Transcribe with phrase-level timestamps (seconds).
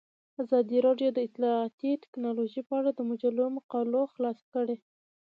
[0.43, 4.77] ازادي راډیو د اطلاعاتی تکنالوژي په اړه د مجلو مقالو خلاصه کړې.